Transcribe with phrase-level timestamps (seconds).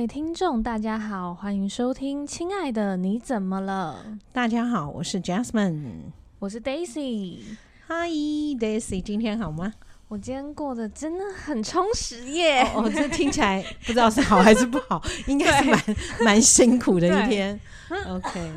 [0.00, 4.02] 位听众，大家好，欢迎收听《亲爱的你怎么了》。
[4.32, 6.04] 大家好，我是 Jasmine，
[6.38, 7.40] 我是 Daisy。
[7.86, 9.74] Hi，Daisy，今天好吗？
[10.08, 12.62] 我今天过得真的很充实耶。
[12.74, 17.60] 哦，这听起来不知道是好还是不好， 应该是蛮蛮辛苦的一天。
[18.08, 18.52] OK，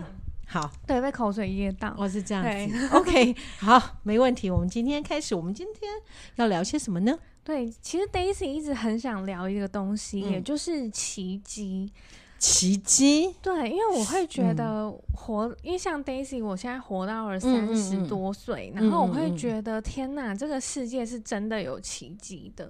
[0.47, 1.93] 好，对，被口水噎到。
[1.97, 2.87] 我、哦、是这样子。
[2.93, 4.49] OK，好，没问题。
[4.49, 5.91] 我们今天开始，我们今天
[6.37, 7.19] 要聊些什么呢？
[7.43, 11.91] 对，其实 Daisy 一直很想聊一个东西，嗯、也就是奇迹。
[12.39, 13.33] 奇迹？
[13.41, 22.69] 对，因为我会觉得活，嗯、因为像 Daisy，我现在活到了三十多岁，然后我会觉得，天哪，这个世界是真的有奇迹的。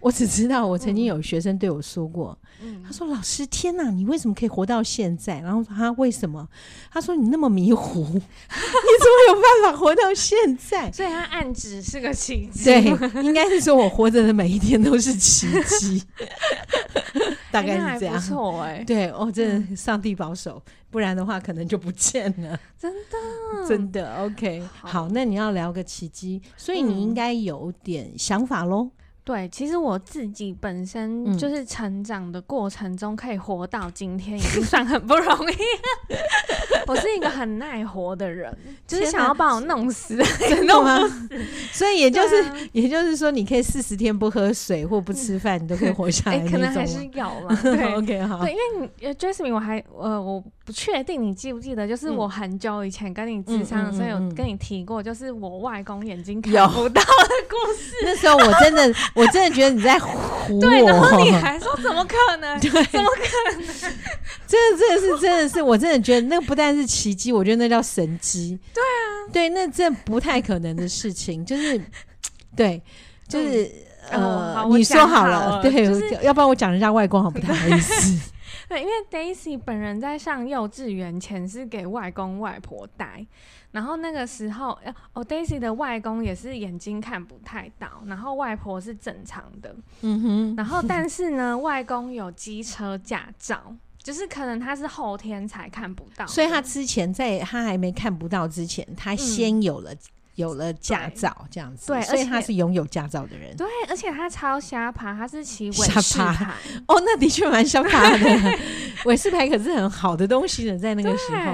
[0.00, 6.48] 我只知道，我曾经有学生对我说过，嗯、他说：“老师，天哪，你为什么可以活到现在？”然后他为什么？
[6.90, 12.64] 他说：“你那么迷糊， 你怎么有办法活到现在？”所以他暗指是个奇迹。
[12.64, 12.82] 对，
[13.24, 16.02] 应该是说我活着的每一天都是奇迹，
[17.50, 18.14] 大概是这样。
[18.14, 22.58] 不错哎，对哦，真的上帝保守，不然的话可能就不见了。
[22.78, 24.88] 真的，真的 OK 好。
[24.88, 28.90] 好，那你要聊个奇迹，所以你应该有点想法喽。
[29.28, 35.54] 对，其实我自己本身就是成长的过程中，可以活到今天，已经算很不容易。
[36.88, 38.50] 我是一个很耐活的人，
[38.86, 40.16] 就是想要把我弄死，
[40.66, 41.28] 弄死？
[41.72, 46.50] 所以也就是，啊、也就是说，你可以四十天不喝水或不吃饭，你都可以活下来、欸。
[46.50, 47.54] 可能还是要嘛。
[47.62, 48.38] 对，OK，好。
[48.42, 57.94] 对，因为你 Jasmine，我还呃，我不确定你记不记得，就是我很久以前跟你智商的时候，有跟你提过，就是我外公眼睛看不到的故事。
[58.04, 58.94] 那时候我真的。
[59.14, 60.08] 我真的觉得你在唬
[60.50, 62.58] 我， 对，然后你还说怎么可能？
[62.60, 63.66] 对，怎么可能？
[64.46, 68.58] 真的，真的是，真的是，我真的觉得那不但是奇迹，我觉得那叫神迹。
[68.74, 71.80] 对啊，对，那这不太可能的事情，就是，
[72.54, 72.82] 对，
[73.26, 73.64] 就是、
[74.10, 78.30] 嗯、呃、哦，你说好了，好了对、就是，要不然我讲人家外公好不太好意思。
[78.70, 83.26] 对，因为 Daisy 本人在上幼稚园前是给外公外婆带。
[83.70, 84.78] 然后那个时候，
[85.12, 90.56] 哦，Daisy 的外公也是眼睛看不太到，然后外婆是正常的，嗯哼。
[90.56, 99.98] 然后但是呢，外公有机车驾照，就是可能他是后天才看不到，所以他之前在他还没看不到之前，他先有了、嗯、
[100.38, 106.54] 有了驾照这样子，对，所以他是拥有驾照的人，对，而且他超瞎爬，他是骑尾士牌，
[106.86, 108.58] 哦，那的确蛮瞎爬的，
[109.06, 111.52] 尾士牌可是很好的东西呢，在那个时候。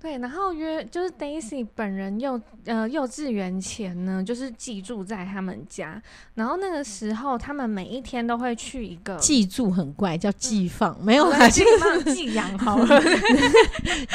[0.00, 6.00] 对，然后约就是 Daisy 本人幼呃幼稚园前呢，就是寄住在他们家，
[6.34, 13.00] 然后那个时候他们每一天都会去一个寄住很怪，叫寄放，嗯、没有寄放寄养 好了，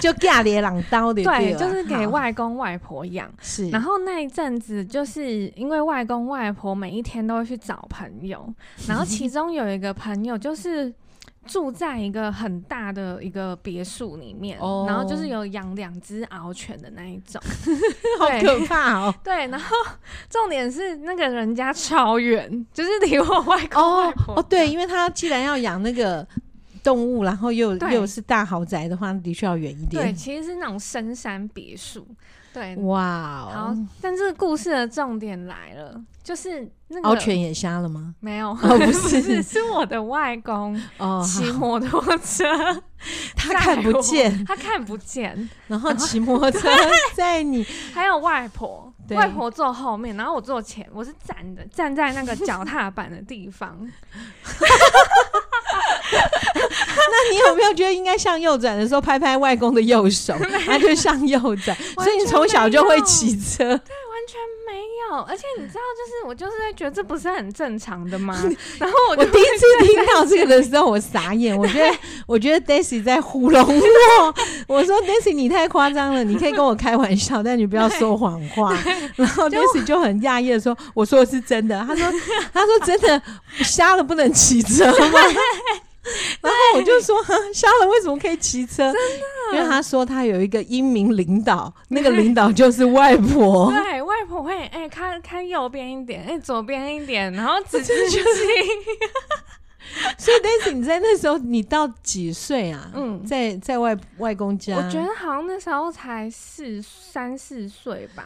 [0.00, 3.28] 就嫁给朗刀的，对，就是给外公外婆养。
[3.40, 8.52] 是，然后那一阵子就是因为外公外婆每一天都会去找朋友，
[8.86, 10.92] 然后其 中有一个朋友就是。
[11.48, 14.88] 住在一个很大的一个别墅里面，oh.
[14.88, 17.42] 然后就是有养两只獒犬的那一种，
[18.20, 19.14] 好可怕哦。
[19.24, 19.74] 对，然后
[20.28, 24.34] 重点是那个人家超远，就是离我外公外婆。
[24.36, 26.26] 哦，对，因为他既然要养那个
[26.84, 30.04] 动物，然后又又是大豪宅的话，的确要远一点。
[30.04, 32.06] 对，其实是那种深山别墅。
[32.52, 38.14] 对，哇、wow，好，但这个故事的重点来了，就是那个獒犬也瞎了吗？
[38.20, 42.44] 没有，哦，不是， 是，是我的外公哦，骑摩托车，
[43.34, 46.68] 他看不见，他看不见，然后骑摩托车
[47.16, 53.78] 载你，还有外婆，外婆坐后面，然后我坐前，我是站的，站在那个脚踏板的地方。
[57.10, 60.34] 那你有没有觉得应该向右转的时候拍拍外公的右手，
[60.66, 61.74] 他就向右转？
[61.94, 63.80] 所以你从小就会骑车？
[65.26, 68.34] 而且你知道，就是我就是在觉得这不是很正常的吗？
[68.78, 71.56] 然后我我第一次听到这个的时候，我傻眼。
[71.56, 71.96] 我觉得
[72.26, 74.34] 我觉得 Daisy 在糊弄我。
[74.66, 78.76] 我说 Daisy 你太夸张了，你可以跟我开玩笑，但你不要说谎话。
[79.16, 82.12] 然后 Daisy 就很讶异的说：“我说的是真的。”他说
[82.52, 83.20] ：“他说真的
[83.64, 85.18] 瞎了不能骑车吗？”
[86.42, 93.70] 然后我就说：“哈，瞎了为什么可以骑车？”真的，因为他说他有一个英明领导，那个领导就是外婆。
[93.84, 98.24] 对，外婆会哎，看看右边一点，哎，左边一点，然后直接就 行。
[100.18, 102.90] 所以，Daisy，你在那时候，你到几岁啊？
[102.94, 108.24] 嗯，在在外外公家，我觉得好像那时候才四三四岁吧。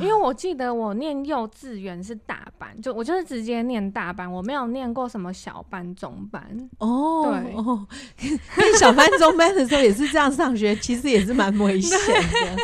[0.00, 6.42] 为我记得我念幼稚园是大班，就我就是直接念大班，我没有念过什么小班、中班。
[6.78, 7.86] 哦，对哦，
[8.56, 12.56] 念小班、中班的时候也是这样上学， 其实也是蛮危险的。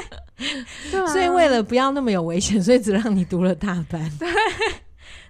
[0.90, 4.10] 对，所以为了不要那么有危险，所以只让你读了大班。
[4.18, 4.28] 对。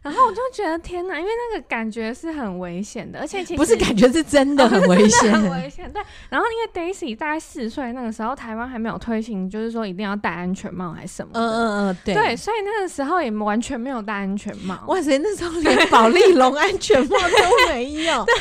[0.05, 5.91] 然后我就觉得天哪，因为那个感觉是很危险的，而且其实不是感觉是真的 很危险，很危险。
[5.93, 11.41] 对，然后因为 Daisy 大概四岁那个时候，台湾还没有推行，就是说一定要戴安全帽还是什么的。
[11.41, 12.15] 嗯嗯嗯，对。
[12.15, 14.79] 对，所以那个时候也完全没有戴安全帽。
[14.89, 18.27] 哇塞，那时候连保丽龙安全帽都没有。
[18.27, 18.35] 对，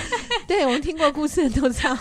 [0.59, 1.97] 对，我们听过故事的都知道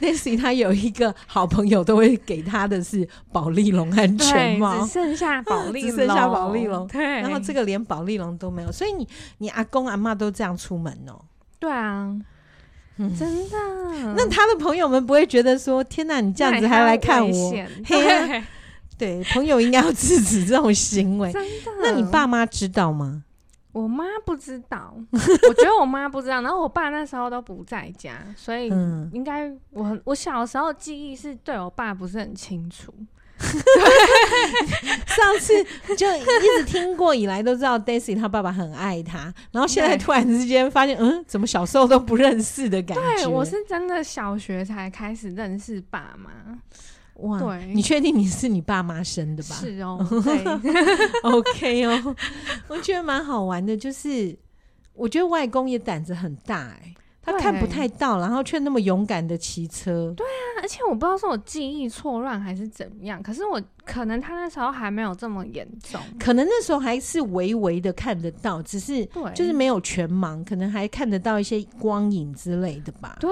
[0.00, 6.86] ，Daisy 他有一个好朋友，都会给他的是保丽龙安全帽，只剩下保丽龙，只剩下保丽 龙。
[6.86, 9.08] 对，然后这个连保丽龙都没有，所以你
[9.38, 11.20] 你阿公阿妈都这样出门哦？
[11.58, 12.14] 对啊，
[12.96, 13.56] 嗯、真的。
[14.16, 17.50] 那他的朋友们不会觉得说：“天哪，你这样子还来看我？”
[17.86, 18.42] 对，
[18.96, 21.32] 对，朋友应该要制止这种行为。
[21.32, 21.70] 真的？
[21.82, 23.24] 那你爸妈知道吗？
[23.72, 25.18] 我妈不知道，我
[25.54, 26.42] 觉得我妈不知道。
[26.42, 28.66] 然后我爸那时候都不在家，所以
[29.12, 32.92] 应该我我小时候记忆是对我爸不是很清楚。
[35.06, 35.54] 上次
[35.96, 36.20] 就一
[36.58, 43.02] 直听过以来都知道 Daisy 他爸爸很爱他，然后现在突然之间发现，嗯，怎么小时候都不认识的感觉？
[43.16, 46.30] 对，我是真的小学才开始认识爸妈。
[47.14, 49.56] 哇，对，你确定你是你爸妈生的吧？
[49.56, 49.98] 是哦，，
[51.24, 52.16] OK 哦，
[52.68, 54.38] 我觉得蛮好玩的，就是
[54.94, 56.94] 我觉得外公也胆子很大哎、欸。
[57.22, 60.12] 他看不太到，然后却那么勇敢的骑车。
[60.16, 60.26] 对
[60.56, 69.04] 啊，而且我不知道是我记忆错乱还是怎样，可是我可能他那时候还没有这么严重，可能那时候还是微微的看得到，只是
[69.34, 73.16] 就是没有全盲，可能还看得到一些光影之类的吧。
[73.20, 73.30] 对，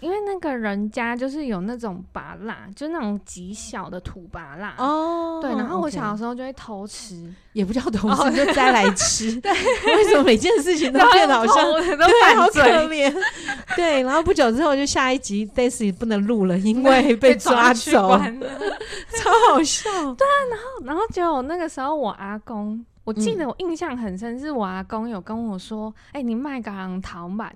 [0.00, 5.38] 因为那个人家就是有那种拔蜡，就那种极小的土拔蜡哦。
[5.40, 7.32] 对，然后我小的时候就会偷吃。
[7.52, 9.32] 也不叫偷吃，就摘来吃。
[9.40, 9.52] 对，
[9.96, 13.14] 为什么每件事情都变得好像都对，好可怜。
[13.76, 18.18] 对，然后不久之后就下一集 Daisy 不能录了，因为 被抓走，
[19.16, 19.90] 超好笑。
[20.14, 27.50] 对啊，然后然后结果那个时候我阿公，我记得我印象很深，是我阿公有跟我说：“哎，你卖个人头鳗。”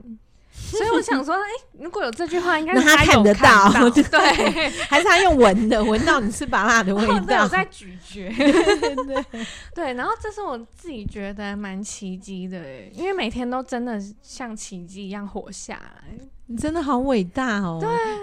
[0.61, 8.53] 所以我想说，哎、欸，如果有这句话，应该是他，他看得到，对，还是他用闻的闻到你吃麻辣的味道，我在咀嚼，对。
[8.53, 9.25] 对对，
[9.73, 9.95] 对。
[9.95, 12.59] 然后这是我自己觉得蛮奇迹的，
[12.93, 16.19] 因为每天都真的像奇迹一样活下来。
[16.49, 17.79] 你真的好伟大哦！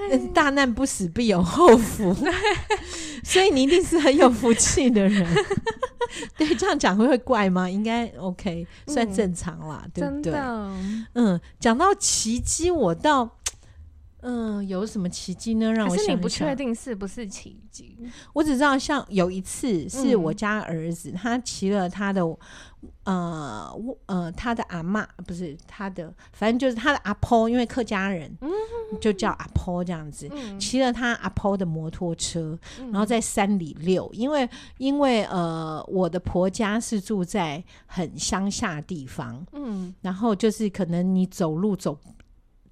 [0.10, 2.16] 对，大难不死必有后福，
[3.24, 5.25] 所以你一定是很有福气的人。
[6.38, 7.69] 对，这样讲会会怪吗？
[7.69, 10.33] 应该 OK，算正常啦，嗯、对不对？
[11.13, 13.38] 嗯，讲到奇迹，我倒。
[14.25, 15.72] 嗯，有什么奇迹呢？
[15.72, 17.95] 让我想想，可是你不确定是不是奇迹。
[18.33, 22.22] 我只知道，像有一次是我家儿子，嗯、他骑了他的
[23.04, 23.72] 呃
[24.07, 28.50] 呃他的阿妈，不是他的，反正就是他的阿婆，因为客家人，嗯、
[29.00, 30.28] 就叫阿婆这样子，
[30.60, 34.50] 骑、嗯、了他阿婆的摩托车，嗯、然后在山里溜，因为
[34.80, 41.95] 因为呃我的婆家是住在很乡下地方，嗯，然后就是可能你走路走。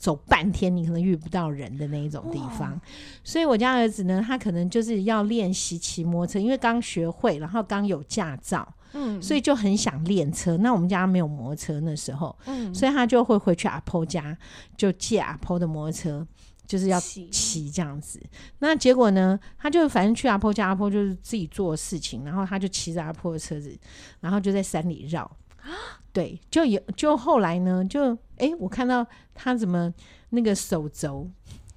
[0.04, 2.78] 走半天，你可能遇不到人的那一种地方，
[3.24, 10.58] 所以我家儿子呢，他可能就是要练习骑摩托车，因为刚学会，然后刚有驾照，嗯，所以就很想练车。
[10.58, 14.38] 那我们家没有摩托车那时候，嗯，所以他就会回去阿婆家，
[14.76, 16.28] 就借阿婆的摩托车，
[16.68, 18.22] 就是要骑这样子。
[18.60, 23.74] 那结果呢，他就反正去阿婆家，阿婆就是自己做事情，然后他就骑着阿婆的车子，
[24.20, 25.32] 然后就在山里绕。
[26.14, 29.92] 对，就有就后来呢，就哎，我看到他怎么
[30.30, 31.28] 那个手肘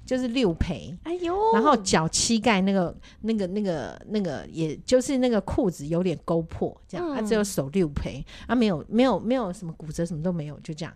[0.05, 10.95] 就是六陪，哎呦，然后脚膝盖那个那个那个那个，也就是那个裤子有点勾破，这样，他只有手六陪，啊，没有没有没有什么骨折，什么都没有，就这样。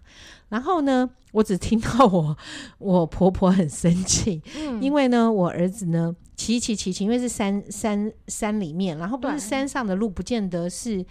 [0.49, 2.37] 然后呢，我只听到我
[2.79, 11.05] 我婆婆很生气，嗯，因为呢，我儿子呢骑骑骑骑，因为是山山山里面，然后不是山上的路，不见得是。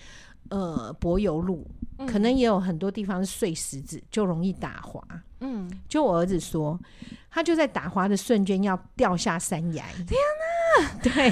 [0.49, 1.65] 呃，柏油路，
[2.07, 5.01] 可能也有很多地方是碎石子，就容易打滑。
[5.41, 6.77] 嗯，就我儿子说，
[7.29, 9.85] 他就在打滑的瞬间要掉下山崖。
[10.07, 10.17] 天
[10.81, 11.29] 哪， 对，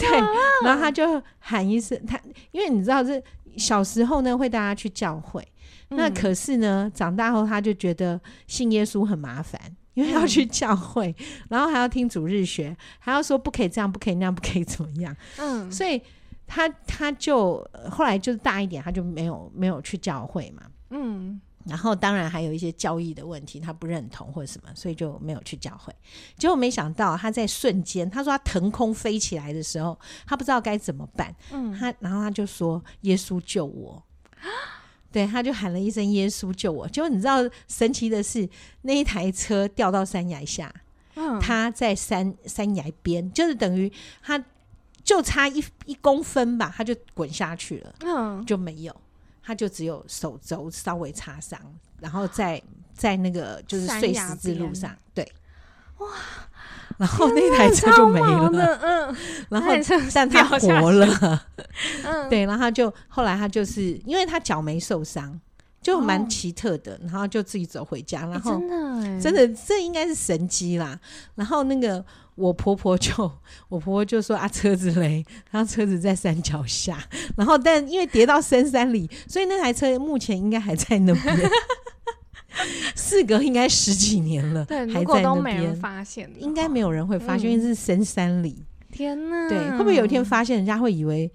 [0.00, 0.20] 太。
[0.64, 2.18] 然后他就喊一声，他
[2.52, 3.22] 因为你知道，这
[3.56, 5.46] 小时候呢会带他去教会，
[5.90, 9.60] 嗯、那可是呢长大后他就觉得信耶稣很麻烦，
[9.94, 15.14] 因为要去教会，嗯、然后还要听主日学，还要说不可以这样，不可以那样，不可以怎么样。
[15.38, 16.00] 嗯，所以。
[16.46, 25.92] 他他就后来就是大一点，他就没有没有去教会嘛，嗯，然后当然还有一些教义的问题，他不认同或者什么，所以就没有去教会。
[26.36, 34.02] 结果没想到他在瞬间，他说他腾空飞起来的时候，他不知道该怎么办，嗯，他然后他就说耶稣救我，
[35.10, 36.86] 对，他就喊了一声耶稣救我。
[36.88, 38.48] 结果你知道神奇的是，
[38.82, 40.72] 那一台车掉到山崖下，
[41.16, 43.90] 嗯，他在山山崖边，就是等于
[44.22, 44.44] 他。
[45.04, 48.94] 就差一一公分吧，他就滚下去了，嗯，就没有。
[49.46, 51.60] 他就只有手肘稍微擦伤，
[52.00, 52.60] 然后在
[52.94, 55.30] 在那个就是碎石之路上，对，
[55.98, 56.08] 哇，
[56.96, 58.48] 然后那台车就没了，
[58.80, 59.16] 嗯，
[59.50, 59.68] 然后
[60.14, 61.44] 但他活了，
[62.04, 65.38] 嗯，对，然后他就后来他就是因为他脚没受伤。
[65.84, 70.98] 就蛮奇特的，然后就自己走回家，然后真的真的这应该是神机啦。
[71.34, 72.02] 然后那个
[72.36, 73.12] 我婆婆就
[73.68, 76.98] 我婆婆就说啊，车子嘞，然后车子在山脚下，
[77.36, 81.36] 然后但因为跌到深山里，所以那台车目前应该还在那边。
[82.96, 88.64] 事隔应该十几年了，对，还在那边发现，应该没有人会发现，因为是深山里。
[88.90, 91.30] 天哪，对，会不会有一天发现，人家会以为？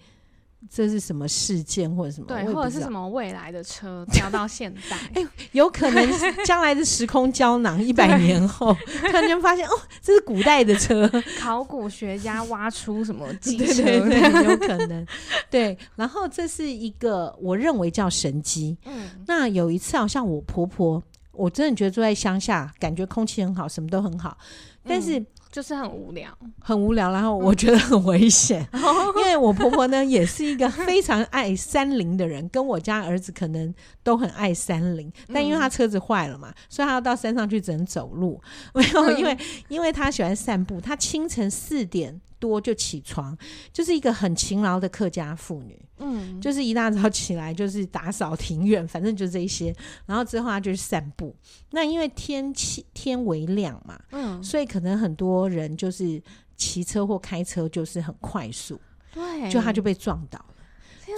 [0.72, 2.28] 这是什么事件或者什么？
[2.28, 4.96] 对，或者是什么未来的车调到现代？
[5.16, 6.10] 哎、欸，有可能
[6.46, 8.72] 将来的时空胶囊，一百年后
[9.02, 9.72] 突然间发现哦，
[10.02, 11.10] 这是古代的车。
[11.40, 13.84] 考古学家挖出什么机车？
[13.84, 15.06] 对对对，有可能。
[15.50, 18.78] 对，然后这是一个我认为叫神机。
[18.86, 24.38] 嗯，那有一次好像我婆婆，我真的觉得住在乡下，感觉空气很好，什么都很好，
[24.84, 25.18] 但是。
[25.20, 26.30] 嗯就是很无聊，
[26.60, 28.82] 很无聊，然后我觉得很危险，嗯、
[29.18, 38.40] 因为我婆婆呢也是一个非常爱山林的人，跟我家儿子可能都很爱山林，但因为他车子坏了嘛，所以他要到山上去只能走路，
[38.76, 39.38] 没有，因为
[39.70, 43.36] 因为他喜欢散步，他清晨四点多就起床，
[43.74, 45.82] 就是一个很勤劳的客家妇女。
[46.00, 49.76] 嗯，就是一大早起来就是打扫庭院，反正就这些。
[50.06, 51.36] 然后之后他就是散步。
[51.72, 56.22] 那因为天气天微亮嘛，嗯，所以可能很多人就是
[56.56, 58.80] 骑车或开车就是很快速，
[59.14, 60.56] 对，就他就被撞倒了。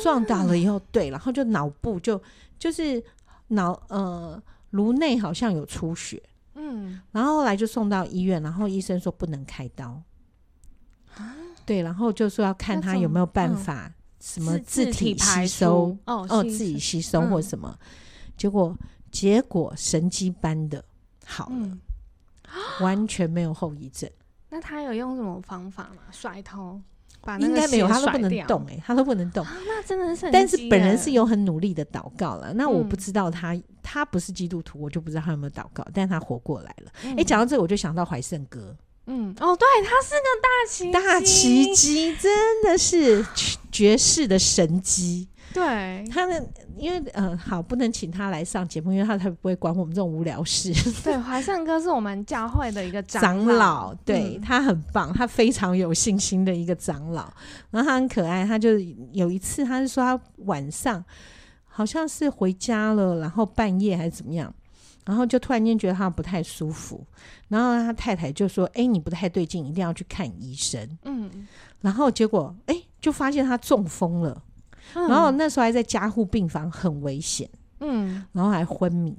[0.02, 2.20] 撞倒了以后，对，然后就脑部就
[2.58, 3.04] 就是
[3.50, 6.22] 脑呃颅内好像有出血，
[6.56, 10.02] 嗯，然后后来就送到医院，然后医生说不能开刀，
[11.16, 11.36] 啊，
[11.66, 13.94] 对，然后就说要看他有没有办法。
[14.22, 17.78] 什么自体吸收哦哦，自己吸收或什么，
[18.38, 18.74] 结果
[19.12, 20.84] 结果神迹般的
[21.26, 21.78] 好了，
[22.80, 24.10] 完全没有后遗症。
[24.50, 26.04] 那他有用什么方法吗？
[26.12, 26.80] 甩头？
[27.40, 29.46] 应该没有，他都不能动哎，他都不能动。
[29.68, 32.52] 那真的是，但是本人是有很努力的祷告了。
[32.54, 35.86] 那我不知道他，他不是基督徒，我就不知道他有没有祷告。
[35.94, 36.92] 但他活过来了。
[37.16, 38.76] 哎，讲到这个，我就想到怀圣哥。
[39.08, 43.26] 嗯，哦，对，他是个大奇大奇迹，真的是
[43.72, 45.28] 绝世的神机。
[45.54, 46.42] 对，他的
[46.78, 50.72] 因为呃，好不能请他来上节目，因为他才不会管我们这种无聊事。
[51.04, 57.30] 对，华盛哥是我们教会的一个长老，长老对、嗯、他很棒，他非常有信心的一个长老。
[57.70, 58.80] 然后他很可爱，他就
[59.12, 61.04] 有一次，他是说他晚上
[61.66, 64.54] 好像是回家了，然后半夜还是怎么样。
[65.06, 67.06] 然后就突然间觉得他不太舒服，
[67.48, 71.48] 然后他太太就说：“哎，你不太对劲，一定要去看医生。”嗯，
[71.82, 74.44] 然后结果哎，就发现他中风了，
[74.94, 77.50] 嗯、然后那时候还在加护病房，很危险。
[77.80, 79.16] 嗯，然后还昏迷。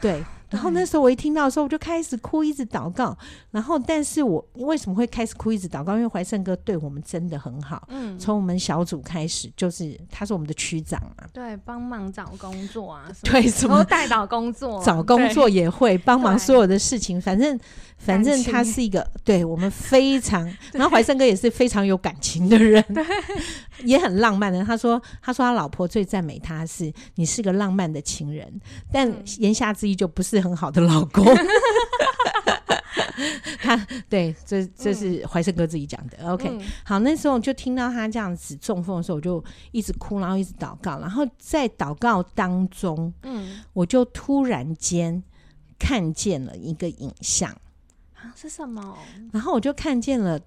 [0.00, 0.24] 对。
[0.52, 3.16] 然后那时候我一听到的时候，我就开始哭，一直祷告。
[3.50, 5.94] 然后，但是我为什么会开始哭，一直祷告？
[5.94, 7.88] 因为怀胜哥对我们真的很好。
[7.88, 11.24] 嗯，从我们小组开始，就是他是我们的区长啊。
[11.32, 17.18] 对，帮忙找工作啊，对，什么代导工作，找工作也会帮忙所有的事情。
[17.18, 17.58] 反正，
[17.96, 20.42] 反正他是一个对我们非常。
[20.74, 23.02] 然后怀胜哥也是非常有感情的人，对，
[23.84, 24.62] 也很浪漫的。
[24.62, 28.60] 他说，他说他老婆最赞美他是你是个浪漫的情人，
[28.92, 30.41] 但言下之意就不是。
[30.42, 31.24] 很好的老公，
[33.62, 33.76] 他
[34.08, 36.30] 对，这这是怀生哥自己讲的。
[36.30, 45.22] OK，嗯，好，那时候就听到他这样子中风的时候，我就一直哭，然后一直祷告，然后在祷告当中，嗯，我就突然间
[45.78, 47.50] 看见了一个影像
[48.14, 48.96] 啊，是什么？
[49.32, 50.40] 然后我就看见了。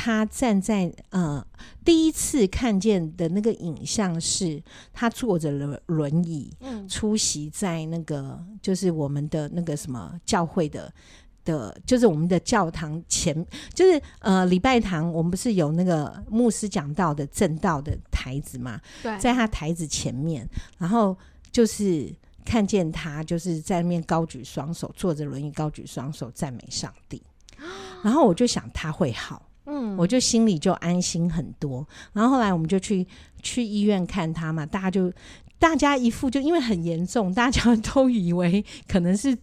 [0.00, 1.44] 他站在呃，
[1.84, 4.62] 第一次看见的那个影像是
[4.92, 10.92] 他坐着轮轮椅，嗯，出席在那个就是我们的那个什么教会的
[11.44, 18.80] 的，就是我们的教堂前，就是呃礼拜堂，我们不是有那个牧师讲道的正道的台子嘛？
[19.02, 21.16] 对，在他台子前面，然后
[21.50, 22.14] 就是
[22.44, 27.20] 看见他就是在那边高举双手，坐着轮椅高举双手赞美上帝，
[28.04, 29.42] 然后我就想他会好。
[29.68, 31.86] 嗯，我就心里就安心很多。
[32.12, 33.06] 然后后来我们就去
[33.42, 35.12] 去医院看他嘛，大家就
[35.58, 39.36] 大家一副就因为很严重，大家都以为可能是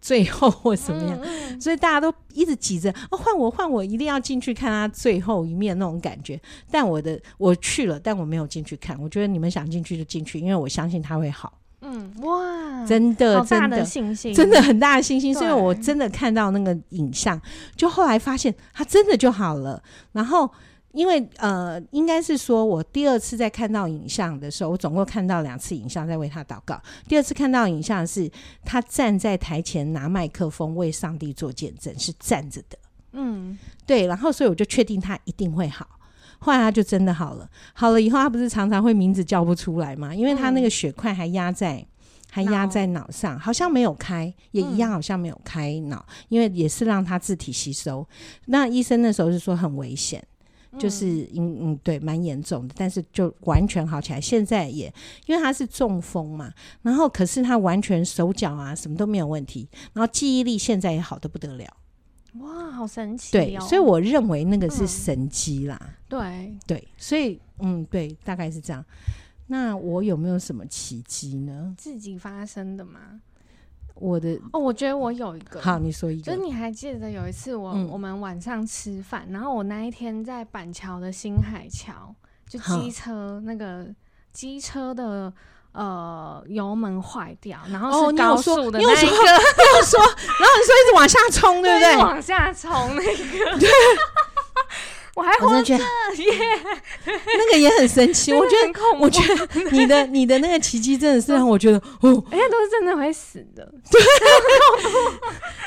[0.00, 6.40] 最后或怎么样，嗯嗯、所以大家都一直挤着哦，换我换我，一定要进去看他最后一面那种感觉。
[6.70, 8.98] 但我的我去了，但我没有进去看。
[8.98, 11.59] 我觉得你们想进去就进去，因为我相信他会好。
[11.82, 15.32] 嗯，哇，真的，真的信心，真的很大的信心。
[15.34, 17.40] 所以我真的看到那个影像，
[17.74, 19.82] 就后来发现他真的就好了。
[20.12, 20.50] 然后
[20.92, 26.80] 因为呃，应该是说我第二次在看到影像的时候，我总共看到两次影像在为他祷告。
[27.08, 28.30] 第二次看到影像是
[28.64, 32.78] 他站在台前拿麦克风为上帝做见证，是站着的。
[33.12, 34.06] 嗯，对。
[34.06, 35.88] 然后所以我就确定他一定会好。
[36.40, 37.48] 后来他就真的好了。
[37.72, 40.12] 好了以后，他不是常常会名字叫不出来吗？
[40.14, 41.86] 因为他那个血块还压在、嗯、
[42.30, 48.04] 还压在脑上，好像没有开，也一样好像没有开脑，嗯、因为也是让他自体吸收。
[48.46, 50.20] 那医生那时候是说很危险。
[50.78, 54.20] 就是嗯嗯对，蛮严重的，但是就完全好起来。
[54.20, 54.86] 现在也
[55.26, 61.66] 因为他是中风嘛，然后可是他完全手脚啊什么都没有问题，然后记忆力现在也好的不得了。
[62.38, 63.32] 哇，好神奇！
[63.32, 65.78] 对，所以我认为那个是神机啦。
[65.82, 68.84] 嗯、对对，所以嗯对，大概是这样。
[69.48, 71.74] 那我有没有什么奇迹呢？
[71.76, 73.20] 自己发生的吗？
[73.96, 75.60] 我的哦，我觉得我有一个。
[75.60, 76.22] 好，你说一个。
[76.22, 82.14] 就是你还记得有一次我，我、嗯、我们晚上吃饭，然后我那一天在板桥的新海桥，
[82.46, 83.92] 就机车那个
[84.32, 85.30] 机车的
[85.72, 89.20] 呃油门坏掉，然后是高速的那一个，哦、
[89.58, 91.96] 你有说，然后你说一直往下冲，对不对？
[91.96, 93.58] 往下冲那个。
[93.58, 93.68] 对
[95.16, 95.80] 我还活着耶，
[97.04, 98.32] 那个也很神奇。
[98.32, 104.00] 我觉得，我觉得你的你的那个奇迹真的是让我觉得，哦，人家都是真的会死的，对，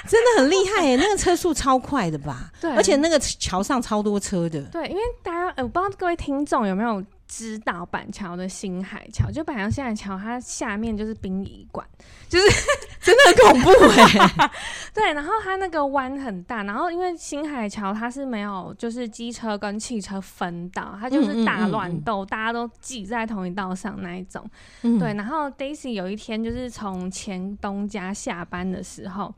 [0.07, 0.95] 真的很厉害耶。
[0.95, 2.49] 那个车速超快的吧？
[2.59, 4.61] 对，而且那个桥上超多车的。
[4.71, 7.03] 对，因为大家，呃，我不知道各位听众有没有。
[7.35, 11.83] 知道板桥的新海桥，就板桥新海桥，它下面就是殡仪馆，
[12.29, 12.45] 就是
[13.01, 14.51] 真的很恐怖哎、欸。
[14.93, 24.47] 对，然后它那个弯很大，然后因为新海桥它是没有就是机车跟汽车分道，它就是大乱斗，嗯嗯嗯嗯大家都挤在同一道上那一种。
[24.83, 29.33] 嗯、对，然后 Daisy 有一天就是从前东家下班的时候。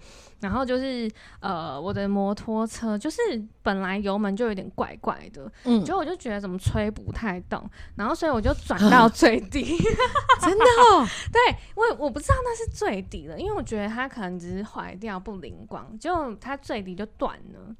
[0.45, 1.09] 然后就是
[1.39, 3.19] 呃，我的摩托车就是
[3.63, 9.63] 本来油门就有点怪怪的，嗯，结果我就觉得怎么吹不太动，然后所以我就转到最低，
[10.41, 11.03] 真的哦，
[11.33, 17.75] 对，我我不知道那是最低的，因为我觉得它可能只是坏掉不灵光，就它最低就断了，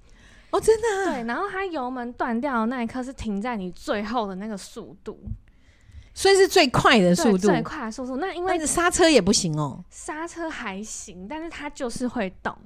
[0.49, 5.19] 哦，真的，啊，对，然后它油门断掉的那一刻是停在你最后的那个速度。
[6.15, 8.15] 所以是最快的速度，最快的速度。
[8.15, 12.57] 那因为刹车也不行哦，刹车还行，但是它就是会动。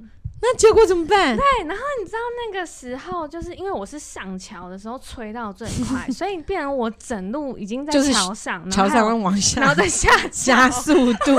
[0.41, 1.35] 那结果怎么办？
[1.35, 11.35] 对，然后你知道那个时候，就是因为我是上桥的时候吹到最快， 所以变成我整路已经在桥上，桥上往下，然后再下加速度。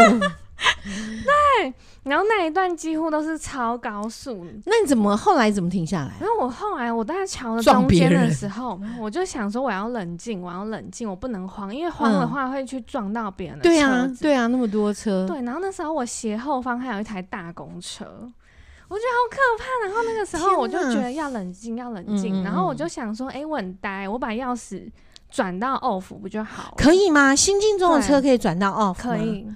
[0.85, 1.75] 对。
[2.03, 6.12] 然后那一段几乎都是超高速，那你怎么后来怎么停下来？
[6.18, 13.68] 然后我后来我在桥的中间的时候，我就想说我要冷静，我要冷静，我不能慌，因为慌的话会去撞到别人的车子。
[13.68, 15.27] 对啊，对啊，那么多车。
[15.29, 19.87] 对，然后那时候我斜后方还有一台大公车，我觉得好可怕。
[19.87, 22.42] 然后那个时候我就觉得要冷静，要冷静。
[22.42, 24.90] 然后我就想说，哎，我很呆，我把钥匙
[25.31, 26.75] 转到 off 不就好了？
[26.79, 27.37] 可以吗？
[27.37, 28.94] 新进中的车可以转到 off？
[28.94, 29.46] 可以。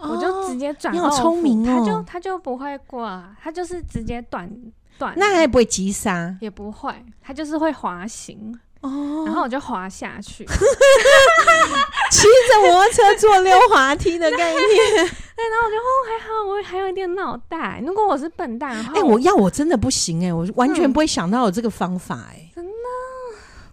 [0.00, 1.80] 我就直接转，你好聪明哦！
[1.80, 4.50] 他就他就不会挂，他就是直接短
[4.98, 9.24] 短，那他也不会急刹，也不会，他就是会滑行哦。
[9.26, 10.44] 然后我就滑下去，
[12.10, 14.58] 骑着摩托车坐溜滑梯的概念。
[15.38, 17.82] 对，然后我就哦还好，我还有一点脑袋。
[17.86, 22.72] 如果我是笨蛋的话，哎，我要我真的不行哎，我完全不会想到有这个方法哎，真的。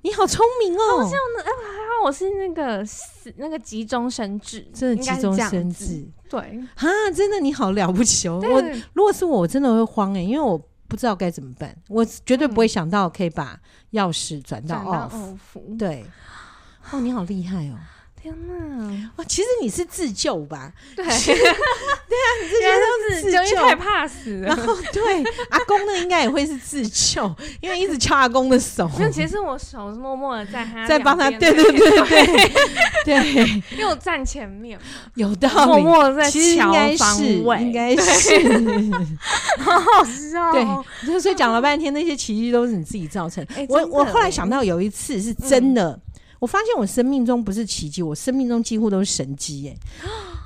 [0.04, 0.98] 你好聪明哦！
[0.98, 1.44] 好像呢，
[2.06, 2.86] 我是那个
[3.38, 6.08] 那个急中生智，真的急中生智。
[6.30, 6.40] 对
[6.76, 8.40] 啊，真的你好了不起哦！
[8.44, 8.62] 我
[8.94, 10.56] 如果是我，我真的会慌哎，因为我
[10.88, 13.60] 不知道该怎么办，我绝对不会想到可以把
[13.94, 15.78] 钥匙转到 off。
[15.80, 16.06] 对，
[16.92, 17.80] 哦，你好厉害哦！
[18.26, 19.12] 天呐！
[19.18, 20.72] 哇，其实你是自救吧？
[20.96, 24.48] 对， 对啊，你这些都是自救，因为太怕死了。
[24.48, 28.90] 然后对阿公呢，应该也会是自救， 因为一直敲阿公的手。
[28.98, 32.52] 那其实我手是默默的在他在帮他，对对对对
[33.06, 38.34] 对，因为我站前面嘛，有道理，默默的在敲方位，应该是，
[39.60, 40.52] 好好笑。
[41.06, 43.46] 对，所以讲了半天，那些奇迹都是你自己造成。
[43.70, 46.00] 我我后来想到有一次是真的。
[46.46, 49.76] 我发现我生命中不是奇迹，我生命中几乎都是神迹耶！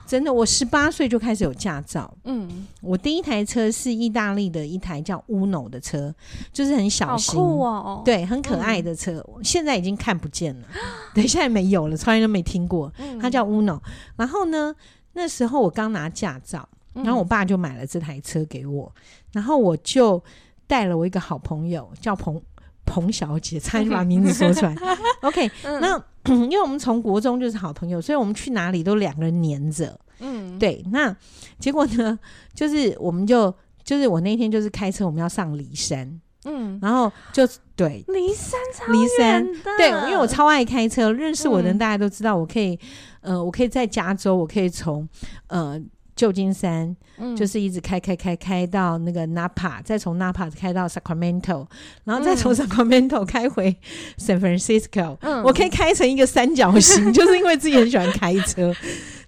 [0.07, 2.09] 真的，我十八岁就开始有驾照。
[2.23, 6.15] 嗯，我第一台车是意大利的一台叫 Uno 的车，
[6.53, 9.21] 就是很小型，哦，对，很可爱的车。
[9.35, 10.67] 嗯、现在已经看不见了，
[11.13, 12.89] 等一下也没有了，从来都没听过。
[13.21, 13.81] 它叫 Uno。
[14.15, 14.73] 然后呢，
[15.11, 18.89] 那时候我刚拿驾照，然后我爸就买了这台车给我，
[19.33, 20.23] 然后我就
[20.65, 22.41] 带了我一个好朋友叫彭。
[22.89, 24.75] 彭小姐，差点把名字说出来。
[25.21, 29.97] OK，、嗯、那 因为我们从国中就是好朋友，所以我们去哪里都两个人黏着。
[30.19, 30.83] 嗯，对。
[30.91, 31.15] 那
[31.59, 32.17] 结果呢，
[32.55, 36.19] 就是我们就就是我那天就是开车，我们要上骊山。
[36.45, 39.45] 嗯，然后就对骊山超骊山
[39.77, 42.79] 对，因为我超爱开车，认识我的人大家都知道，我可以、
[43.21, 45.07] 嗯、呃，我可以在加州，我可以从
[45.47, 45.79] 呃。
[46.19, 51.65] 旧金山、嗯、就是一直开开开开到那个 Napa，再从 Napa 开到 Sacramento，
[52.03, 53.73] 然后再从 Sacramento 开回
[54.17, 55.41] San Francisco、嗯。
[55.43, 58.75] 我可以开成一个三角形， 就是因为自己很喜欢开车。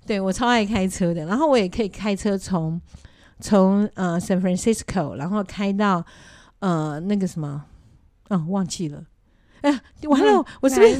[0.06, 2.82] 对，我超爱开车的，然后我也可以开车从
[3.40, 6.06] 从呃 San Francisco，然后开到
[6.60, 7.64] 呃那个什么，
[8.28, 9.02] 哦忘记了。
[9.62, 11.00] 哎、欸，完了，嗯、我是不是？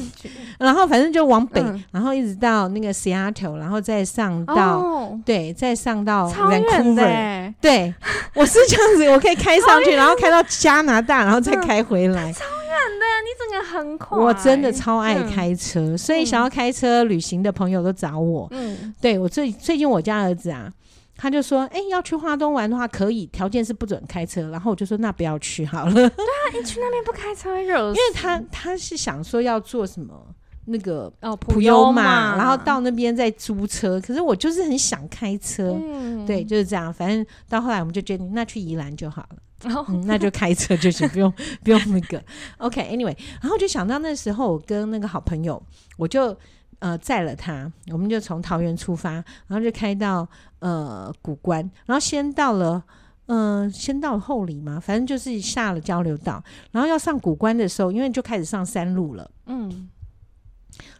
[0.58, 7.52] 然后反正就往北、嗯，然后一直到那个 Seattle，然后再上到、哦、对，再上到 Vancouver。
[7.60, 7.94] 对，
[8.34, 12.30] 我是这样子，我可以开上去，然后开到加拿大，然后再开回来。
[12.30, 14.18] 嗯、超远的，你整个很快。
[14.18, 18.46] 我真的超爱开车，嗯、所以想要开车旅行的朋友都找我。
[18.52, 20.70] 嗯，对我最最近我家儿子啊。
[21.16, 26.10] 他就说：“哎、欸，要去花东玩的话，可以，条件是不准开车。”然后我就说：“那不要去好了。”对啊，
[26.58, 30.26] 你去那边不开车热，因为他他是想说要做什么
[30.64, 34.00] 那个哦普悠嘛，然后到那边再租车。
[34.00, 36.92] 可是我就是很想开车，嗯、对，就是这样。
[36.92, 42.20] 反正到后来我们就决定，那去宜兰就好了、哦嗯，那就开车就行，不用 不用那个。
[42.56, 45.62] OK，Anyway，、okay, 然后就想到那时候我跟那个好朋友，
[45.96, 46.36] 我就。
[46.82, 52.82] 呃，载了他，我们就从桃园出发，然后就开到呃古关，然后先到了，
[53.26, 56.42] 嗯、呃，先到了后里嘛，反正就是下了交流道，
[56.72, 59.88] 然后要上古关的时候，因为就开始上山路了，嗯，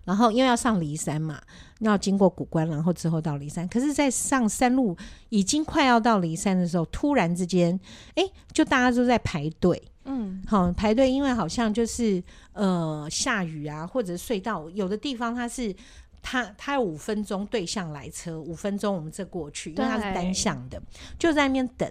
[0.04, 1.40] 然后因为要上骊山嘛，
[1.80, 4.96] 要经过古关，然后之后到骊山，可是，在上山路
[5.30, 7.80] 已经快要到骊山的时候，突然之间，
[8.14, 9.82] 哎，就大家都在排队。
[10.04, 15.74] 嗯，好排队，因为好像就是呃下雨啊，或者隧道有的地方它是
[16.20, 20.82] 它它有五分钟对向来车，五分钟我们这过去，因为它是单向的，
[21.18, 21.90] 就在那边等，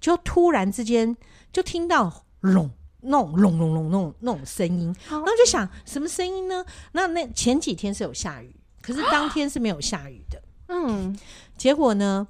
[0.00, 1.16] 就突然之间
[1.52, 2.70] 就听到隆
[3.00, 6.64] 那种隆隆隆那种那种声音，然后就想什么声音呢？
[6.92, 11.14] 那那前几天是有下雨，可是当天是没有下雨的，嗯，
[11.56, 12.26] 结果呢，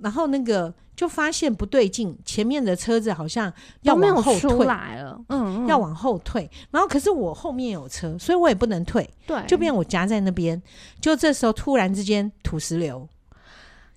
[0.00, 0.72] 然后那个。
[1.00, 6.50] 就发现不对劲，前面的车子好像要往后退来了，嗯，嗯，要往后退。
[6.70, 10.60] 然后可是我后面有车，所以我也不能退，对，就变我夹在那边。
[11.00, 13.08] 就这时候突然之间土石流，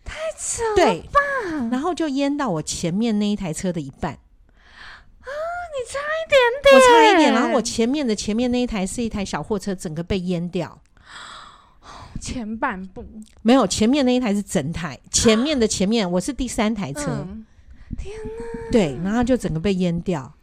[0.05, 4.13] 太扯了然后就淹到我前面那一台车的一半。
[4.13, 7.33] 啊，你差一点点，我差一点。
[7.33, 10.79] 然后我前面的前面那一台是一台小货车，整个被淹掉。
[12.23, 13.05] 前半部
[13.41, 17.01] 没有，前面那一台是整台，前面的前面，我是第三台车。
[17.07, 17.45] 嗯、
[17.97, 18.71] 天哪！
[18.71, 20.33] 对，然后就整个被淹掉，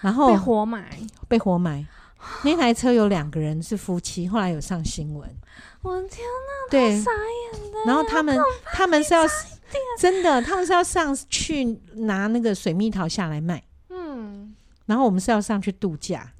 [0.00, 0.98] 然后被活埋，
[1.28, 1.86] 被活埋。
[2.42, 5.30] 那台车有两个人是夫妻，后来有上新闻。
[5.82, 6.70] 我的天哪！
[6.70, 7.78] 对，傻眼的。
[7.86, 9.24] 然后他们他们是要
[9.96, 13.62] 真的，他们是要上去拿那个水蜜桃下来卖。
[13.90, 14.52] 嗯，
[14.86, 16.32] 然后我们是要上去度假。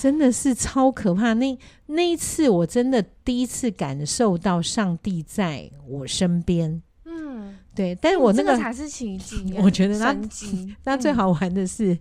[0.00, 1.34] 真的是超可怕！
[1.34, 1.58] 那
[1.88, 6.80] 那一次，我真的第一次感受到上帝在我身边。
[7.04, 9.52] 嗯，对，但是我那个、嗯这个、才是奇迹。
[9.60, 10.16] 我觉得那
[10.84, 11.98] 那最好玩的是、嗯，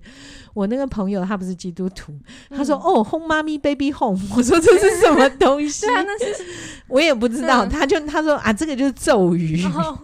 [0.53, 2.13] 我那个朋友他不是基督徒，
[2.49, 4.17] 嗯、他说：“哦，Home Mommy Baby Home。
[4.37, 6.45] ”我说：“这是什么东西？”啊、那是
[6.87, 7.65] 我也不知道。
[7.65, 9.61] 他就他说：“啊，这个就是咒语。
[9.65, 9.99] 哦”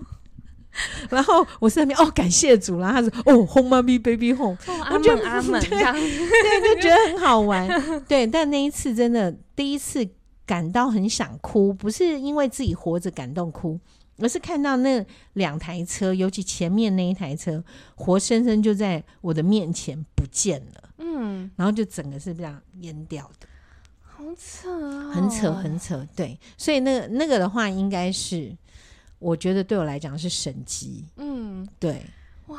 [1.10, 4.58] 然后我是那边哦，感谢主，然后他说哦，Home Mommy Baby Home，
[4.92, 7.68] 我就阿门 对，就觉得很好玩，
[8.08, 8.28] 对。
[8.28, 10.08] 但那一次真的第一次
[10.46, 13.80] 感到很想哭，不是因为自己活着感动哭，
[14.20, 17.64] 而是看到那两台车，尤其前面那一台车，
[17.96, 23.48] 活生生就在我的面前不见了，嗯，然后就整个是这样淹掉的，
[24.04, 26.38] 好扯哦，很扯很扯，对。
[26.58, 28.56] 所以那个那个的话，应该是。
[29.20, 32.02] 我觉得对我来讲是神迹，嗯，对，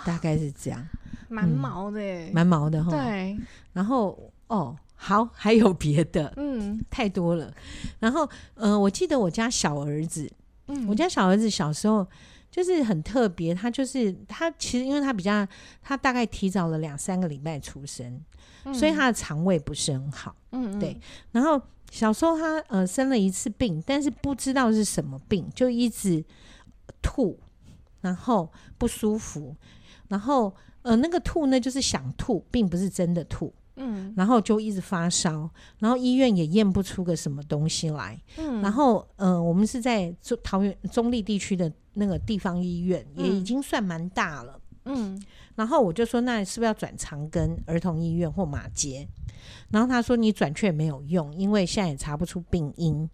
[0.05, 0.89] 大概是这样，
[1.29, 2.01] 蛮毛的，
[2.33, 2.91] 蛮毛的哈。
[2.91, 3.39] 对，
[3.73, 7.53] 然后哦，好， 还有别的，嗯，太多了。
[8.01, 10.31] 然后，嗯、呃，我记得我家小儿子，
[10.69, 12.07] 嗯，我家小儿子小时候
[12.51, 15.47] 就是很特别，他就是他其实因为他比较，
[15.83, 18.21] 他大概提早了两三个礼拜出生，
[18.67, 20.97] 嗯，所以他的肠胃不是很好，嗯，对。
[21.33, 21.59] 然后
[21.91, 26.23] 小时候他呃生了一次病，但是不知道是什么病，就一直。
[27.03, 27.39] 吐，
[28.01, 29.55] 然后不舒服，
[30.09, 30.53] 然后
[30.83, 35.49] 呃，那个吐呢，就是想吐，并不是真的吐，嗯，然后就一直发烧，
[35.79, 45.23] 然后医院也验不出个什么东西来，嗯，然后呃，我们是在中桃园中立地区的那个地方医院，也已经算蛮大了，嗯，
[45.55, 49.07] 然后我就说，那是不是要转长庚儿童医院或马偕？
[49.71, 53.09] 然后他说，你转去也没有用，因为现在也查不出病因，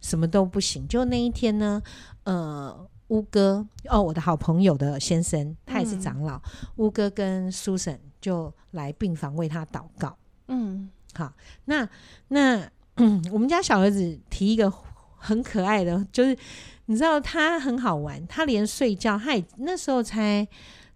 [0.00, 0.86] 什么都不行。
[0.86, 1.82] 就那一天呢，
[2.24, 2.88] 呃。
[3.10, 6.40] 乌哥哦，我的好朋友的先生，他也是长老，
[6.76, 10.16] 乌、嗯、哥跟苏婶就来病房为他祷告。
[10.46, 11.32] 嗯，好，
[11.64, 11.88] 那
[12.28, 14.72] 那、嗯、 我们家小儿子提一个
[15.16, 16.38] 很可爱的，就是
[16.86, 20.46] 你知道他很好玩，他连睡觉，他也那时候才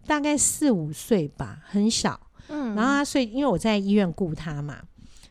[0.07, 2.19] 大概四五岁吧，很小。
[2.49, 4.79] 嗯，然后他睡，因为我在医院顾他嘛。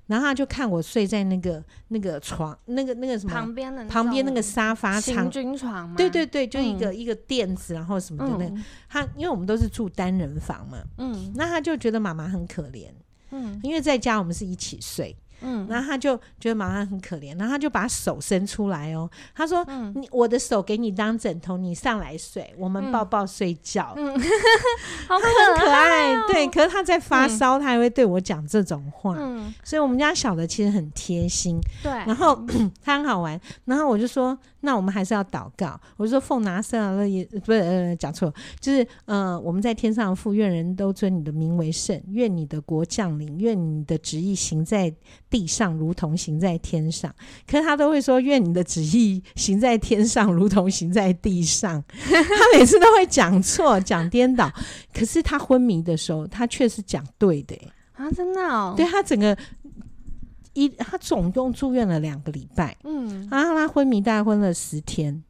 [0.06, 8.54] 然后他就看我睡在那个那个床，那个那个什么旁边的旁边那个沙发长军床嘛，对对对，就一个、嗯、一个垫子，然后什么的那个。
[8.54, 12.90] 嗯、他因为我们都是住单人房嘛，嗯，那他就觉得妈妈很可怜，
[13.32, 15.16] 嗯，因为在家我们是一起睡。
[15.44, 23.94] 嗯，然后他就觉得妈妈很可怜，然后他就把手伸出来哦，他说：“嗯、你我的手给你当枕头，你上来睡，我们抱抱睡觉。
[23.98, 24.22] 嗯”嗯，
[25.08, 26.26] 好可爱，很可爱、哦。
[26.28, 29.16] 对，可是他在发烧，嗯、他还会对我讲这种话。
[29.20, 31.60] 嗯，所以我们家小的其实很贴心。
[31.82, 32.36] 对，然后
[32.82, 34.38] 他很好玩，然后我就说。
[34.66, 35.78] 那我们还是要祷告。
[35.98, 44.90] 我说奉拿撒勒耶，不是呃讲错，就是呃我们在天上的父，愿人都尊你的名为圣，愿你的国降临，愿你的旨意行在
[45.34, 47.12] 地上，如同行在天上。
[47.48, 51.84] 可是他都会说愿你的旨意行在天上，如同行在地上。
[51.90, 54.52] 他每次都会讲错，讲颠倒。
[54.94, 57.60] 可是他昏迷的时候，他却是讲对的
[57.94, 58.76] 啊，真的哦。
[58.78, 59.36] 对他整个。
[60.56, 65.24] 一，他总共住院了两个礼拜，嗯，然后他昏迷大概昏了十天，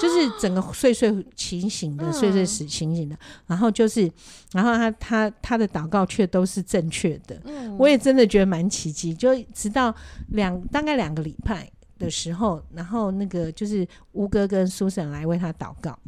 [0.00, 4.10] 就是整个睡睡清醒的，嗯、睡睡醒清醒的，然后就是，
[4.52, 9.94] 然后他他他的祷告却都是正确的，嗯，我也真的觉得蛮奇迹，就直到
[10.28, 15.98] 两大概两个礼拜的时候，然后那个就是吴哥跟苏婶来为他祷告，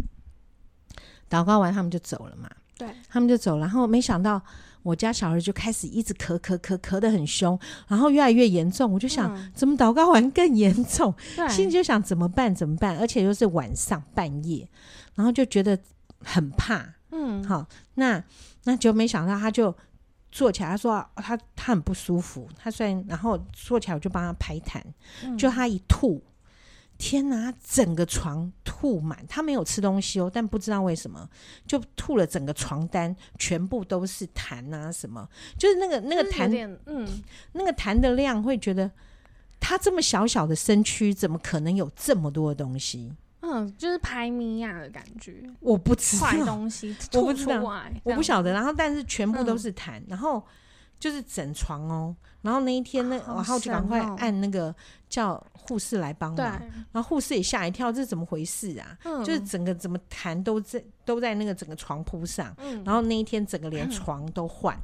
[1.28, 4.42] 祷告完他们就走了嘛，对，他们就走，然后没想到。
[4.86, 8.92] 我家小孩就开始一直咳咳咳咳得很凶，然后越来越严重。
[8.92, 11.12] 我就想，嗯、怎么祷告完更严重？
[11.48, 12.54] 心里就想怎么办？
[12.54, 12.96] 怎么办？
[12.96, 14.68] 而且又是晚上半夜，
[15.16, 15.76] 然后就觉得
[16.20, 16.94] 很怕。
[17.10, 18.22] 嗯，好，那
[18.62, 19.74] 那就没想到，他就
[20.30, 24.80] 坐起来，他说他他很不舒服，他虽然然后坐起来，我就帮他排痰，
[25.24, 26.22] 嗯、就他一吐。
[26.98, 27.52] 天哪！
[27.62, 31.28] 整个床吐满，他没有吃东西哦，但不知道为什么
[31.66, 34.90] 就吐了整个床单，全部都是痰啊！
[34.90, 35.28] 什么？
[35.58, 37.06] 就是那个那个痰，嗯，
[37.52, 38.90] 那个痰的量会觉得
[39.60, 43.12] 他这么小小的身躯，怎么可能有这么多的东西？
[43.40, 45.42] 嗯，就是排米亚的感觉。
[45.60, 47.60] 我不知道坏东西吐出来，
[48.04, 48.52] 我不晓得。
[48.52, 50.42] 然后，但是全部都是痰，嗯、然后。
[50.98, 54.74] 就是整床哦，然后那一天呢，然后就赶快按那个
[55.08, 56.46] 叫护士来帮忙，
[56.90, 58.96] 然后护士也吓一跳，这是怎么回事啊？
[59.24, 64.76] 就是整个怎么痰都在都在那个整个床铺上，然后那一天整个连床都换，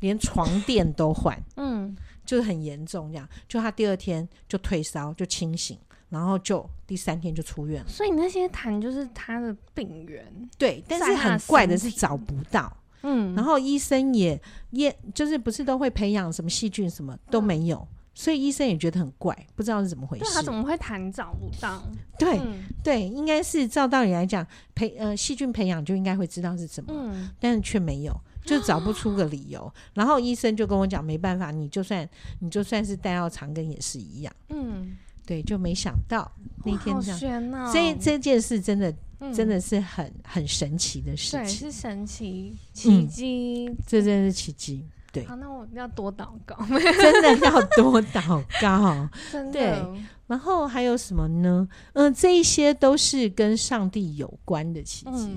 [0.00, 3.28] 连床垫都换，嗯，就是很严重这样。
[3.48, 5.76] 就他第二天就退烧就清醒，
[6.08, 7.88] 然后就第三天就出院了。
[7.88, 10.24] 所以那些痰就是他的病源，
[10.56, 12.72] 对，但是很怪的是找不到。
[13.02, 20.24] 嗯，然后医生也也就是不是都会培养什么细菌，什么都没有，嗯、所以医生也觉得很怪，不知道是怎么回事。
[20.34, 21.82] 他怎么会痰找不到？
[22.18, 29.62] 对、嗯、对，应该是照道理来讲，培呃细菌培养就应该会知道是什么，嗯、但是却没有，就找不出个理由。
[29.62, 32.08] 啊、 然后医生就跟我讲，没办法，你就算
[32.40, 34.32] 你就算是带到长根也是一样。
[34.48, 36.30] 嗯，对，就没想到
[36.64, 38.92] 那天这样，哦、这这件事真的。
[39.34, 44.84] 真的是很很神奇的事情，对，是神奇奇迹，这真是奇迹。
[45.10, 49.52] 对，好，那我要多祷告， 真的要多祷告， 真的。
[49.52, 51.66] 对，然后还有什么呢？
[51.94, 55.30] 嗯，这一些都是跟上帝有关的奇迹。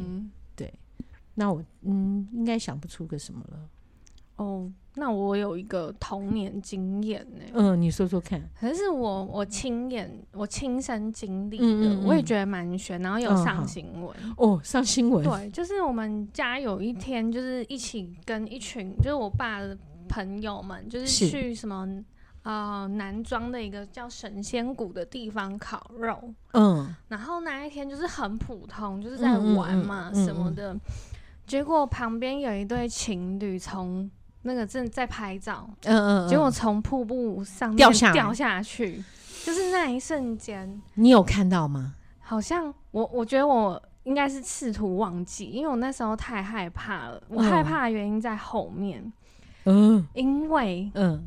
[0.56, 0.72] 对，
[1.34, 3.60] 那我嗯，应该想不出个什么了。
[4.36, 4.72] 哦。
[4.96, 8.42] 那我有一个童年经验呢，嗯，你说说看。
[8.60, 14.10] 可是我我亲眼我亲身经历的，嗯嗯嗯，我也觉得蛮悬，然后有上新闻。
[14.36, 15.24] 哦，哦，上新闻。
[15.24, 19.78] 对，就是我们家有一天，就是一起跟一群，就是我爸的
[20.10, 22.04] 朋友们，就是去什么是
[22.44, 30.76] 呃南庄的一个叫神仙谷的地方烤肉，嗯，然后那一天就是很普通，就是在玩嘛，什么的，
[31.48, 34.12] 结果旁边有一对情侣从。
[34.44, 39.04] 那个正在拍照，嗯嗯，结果从瀑布上面掉下掉下去，
[39.46, 41.96] 就是那一瞬间，你有看到吗？
[42.20, 47.22] 好像我我觉得我应该是试图忘记，因为我那时候太害怕了。
[47.28, 49.12] 我害怕的原因在后面，
[49.66, 51.24] 嗯，因为嗯，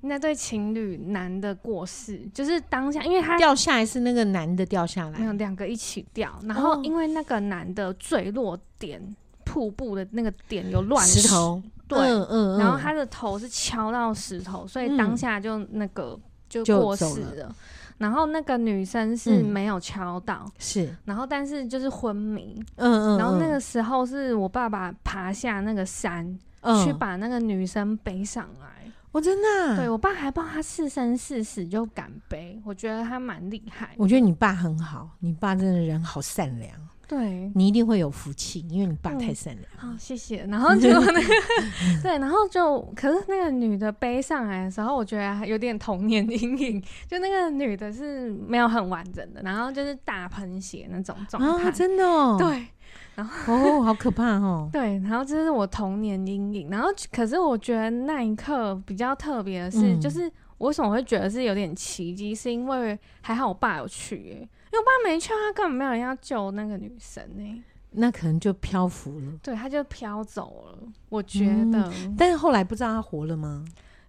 [0.00, 11.62] 那对情侣男的过世，就是当下，因为他掉下来是那个男的掉下来，没有两个一起掉，然后因为那个男的坠落点瀑布的那个点有乱石头。
[11.88, 16.18] 对，嗯嗯，然后他的头是敲到石头，所以当下就那个
[16.48, 17.54] 就过世了。
[17.98, 33.94] 然后那个女生是没有敲到，嗯、是，然后但是就是昏迷，嗯，然后那个时候是我爸爸爬下那个山，嗯、去把那个女生背上来，我、哦、真的、啊，对我爸还帮他是生是死就敢背，我觉得他蛮厉害。
[33.96, 36.70] 我觉得你爸很好，你爸真的人好善良。
[37.08, 39.64] 对，你一定会有福气，因为你爸太善良。
[39.76, 40.44] 好、嗯哦，谢谢。
[40.50, 41.22] 然后就那个，
[42.02, 46.82] 对，然后就，可是那个女的背上来的时候，我觉得有点童年阴影。
[47.08, 52.36] 就那个女的是没有很完整的，然后就是大喷血那种状态、啊，真的哦。
[52.38, 52.66] 对，
[53.14, 54.68] 然后哦，好可怕哦。
[54.72, 56.68] 对，然后这是我童年阴影。
[56.70, 64.48] 然后，可是我觉得那一刻比较特别的是，嗯、就是我为什么会觉得是有点奇迹，是因为还好我爸有去耶。
[64.76, 67.62] 我爸没去，他根本没有人要救那个女生呢、欸。
[67.98, 69.32] 那可能就漂浮了。
[69.42, 70.78] 对，他就飘走了。
[71.08, 73.64] 我觉得，嗯、但是后来不知道他活了吗？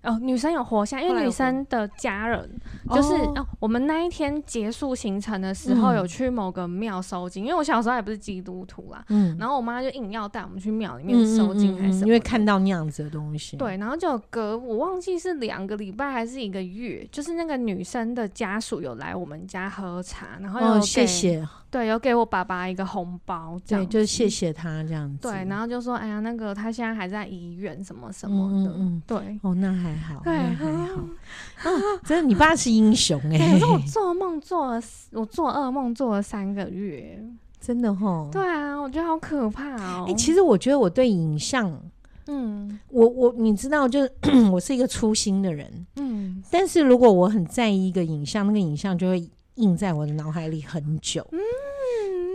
[0.07, 2.49] 哦，女生有活下，因为女生的家人
[2.89, 21.47] 就是哦，哦，我们那一天结束行程的时候，有去某个庙收金，嗯、因为我小时候也不是基督徒啦，嗯，然后我妈就硬要带我们去庙里面收金，还是什么、嗯嗯嗯、因为看到那样子的东西，对，然后就隔我忘记是两个礼拜还是一个月，就是那个女生的家属有来我们家喝茶，然后有给、哦、谢谢。
[21.69, 25.11] 对，有给我爸爸一个红包，这样对，就是谢谢他这样。
[25.17, 25.27] 子。
[25.27, 28.73] 对，然后就说，哎呀，那个他现在还在医院，什么什么的。
[29.05, 31.01] 对，哦，那还好，对，那还好。
[31.63, 31.71] 啊，
[32.03, 33.53] 真的，你爸是英雄哎、 欸。
[33.53, 34.81] 可是我做梦做了，
[35.11, 37.23] 我做噩梦做了三个月，
[37.59, 38.29] 真的齁。
[38.31, 40.05] 对啊，我觉得好可怕哦。
[40.07, 41.79] 哎、欸，其实我觉得我对影像，
[42.27, 44.11] 嗯，我我你知道，就是
[44.51, 49.29] 我是一个粗心的人，嗯，但是如果我很在意一个影像，那个影像就会。
[49.57, 51.39] 印在我的脑海里很久，嗯，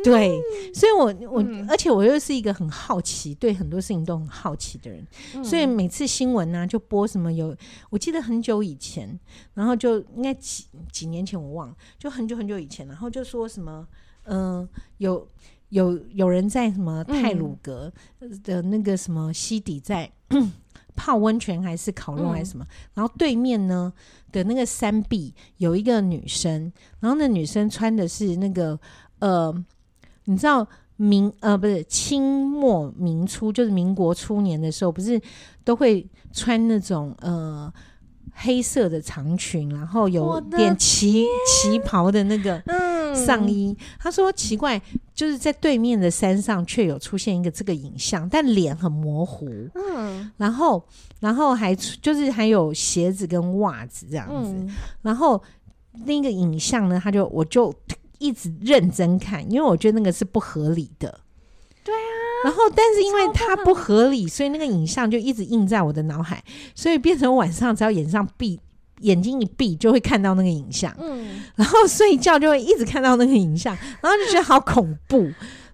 [0.05, 0.41] 对，
[0.75, 7.57] 所以我我、嗯、而且我又是一个很好奇，对很多事情都很好奇的人，嗯、所以每次新闻呢、啊、就播什么有，
[7.91, 9.19] 我记得很久以前，
[9.55, 13.87] 然后就应该几几年前我忘了，就很久很久以前，然后就说什么，
[14.25, 15.29] 嗯、呃，有
[15.69, 17.93] 有有人在什么泰鲁阁
[18.45, 20.11] 的那个什么溪底在。
[20.31, 20.53] 嗯
[20.95, 22.63] 泡温泉还是烤肉还是什么？
[22.69, 23.91] 嗯、然后对面呢
[24.31, 28.79] 的那个山壁有一个女生，然后那女生穿的是那个
[29.21, 29.65] 呃，
[30.25, 35.21] 你知道明呃不是清末民初，就是民国初年的时候，不是
[35.65, 37.73] 都会穿那种呃
[38.35, 42.63] 黑色的长裙，然后有点旗旗袍的那个
[43.15, 43.77] 上衣。
[43.79, 44.81] 嗯、他说奇怪，
[45.13, 49.47] 就是在对面的山上却有出现一个这个影像，但脸很模糊。
[49.75, 50.83] 嗯，然后，
[51.21, 54.53] 然后还就是还有鞋子跟袜子这样子。
[54.53, 54.71] 嗯、
[55.03, 55.43] 然后
[56.07, 57.75] 那个影像呢，他就我就
[58.23, 61.21] 一直认真看，因为我觉得那个是不合理的。
[61.83, 62.11] 对啊。
[62.45, 66.43] 然后，但是因为它不合理，所以那个影像就一直印在我的脑海，
[66.75, 68.61] 所以变成晚上只要眼上闭。
[69.01, 75.29] 眼睛一闭就会看到那个影像，嗯，然后睡觉就会一直看到那个影像，然后就觉得好恐怖。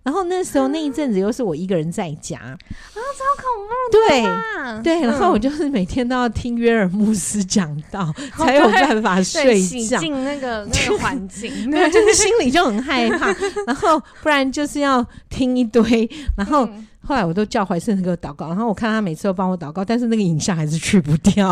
[0.09, 2.57] 然后那时候那一阵子又是我一个人在家，啊，
[2.95, 5.07] 超恐怖，对对。
[5.07, 13.27] 然后我就是每天都要听约尔牧师讲道， 才有办法睡觉，进那个那个环境， 对，就是心里就很害怕。
[13.69, 16.67] 然后不然就是要听一堆，然后
[17.05, 21.51] 后来我都叫怀圣哥祷告，然后我看他每次都帮我祷告，但是那个影像还是去不掉。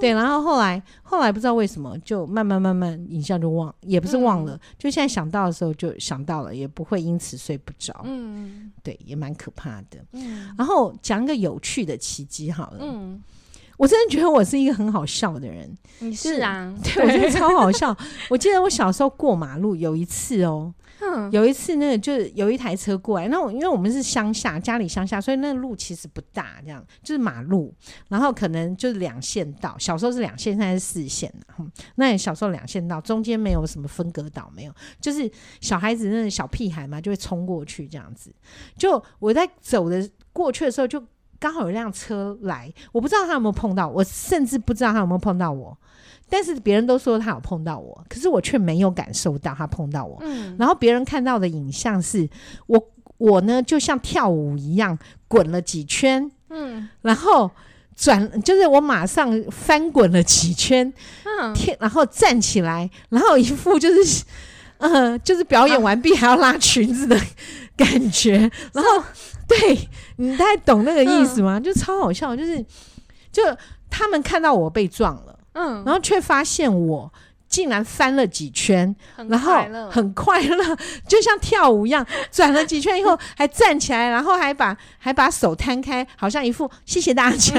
[0.00, 8.02] 对，然后后来后来不知道为什么，就慢慢慢慢影像就忘，也不是忘了，嗯、就现在想到的时候就想到了，也不会因此睡不着。
[8.04, 10.04] 嗯，对，也蛮可怕的。
[10.12, 12.78] 嗯，然后讲一个有趣的奇迹好了。
[12.80, 13.22] 嗯，
[13.76, 15.76] 我真的觉得我是一个很好笑的人。
[16.00, 16.74] 你是啊？
[16.82, 17.96] 对，我觉得超好笑。
[18.30, 20.74] 我记得我小时候过马路有一次哦。
[20.98, 27.72] 嗯、有一次，那个就是有一台车过来，那我因为我们是乡下，家里乡下，所以那个路其实不大，这样就是马路，
[28.08, 29.76] 然后可能就是两线道。
[29.78, 38.34] 小时候是两线，现在是四线，嗯、那小时候两线道中间没有什么分隔岛，没有，就是小孩子那个小屁孩嘛，就会冲过去这样子。
[38.78, 40.98] 就我在走的过去的时候，就
[41.38, 45.76] 刚好有辆车来，我不知道他有没有碰到我，甚至不知道他有没有碰到我。
[46.28, 50.18] 但是别人都说他有碰到我，可是我却没有感受到他碰到我。
[50.22, 52.28] 嗯，然后别人看到的影像是
[52.66, 52.82] 我，
[53.18, 54.98] 我呢就像跳舞一样
[55.28, 57.48] 滚了几圈，嗯，然后
[57.94, 60.92] 转，就是我马上翻滚了几圈，
[61.24, 64.24] 嗯，天，然后站起来，然后一副就是，
[64.78, 67.16] 呃，就是表演完毕还要拉裙子的
[67.76, 69.02] 感觉，啊、 然后
[69.46, 71.58] 对，你大概懂那个意思吗？
[71.58, 72.64] 嗯、就超好笑，就是
[73.30, 73.42] 就
[73.90, 75.38] 他们看到我被撞了。
[75.52, 77.10] 嗯，然后却发现我
[77.48, 78.94] 竟然翻了几圈，
[79.28, 79.54] 然后
[79.90, 80.76] 很快乐，
[81.08, 87.54] 就像跳舞一样，转了几圈以后 还站起来，然后还把还把手摊开，好像一副谢谢大家。